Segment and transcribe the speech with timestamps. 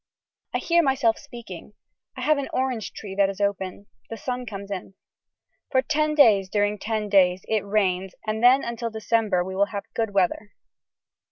[0.55, 1.73] I hear myself speaking.
[2.17, 3.85] I have an orange tree that is open.
[4.09, 4.95] The sun comes in.
[5.69, 9.83] For ten days during ten days it rains and then until December we will have
[9.93, 10.53] good weather.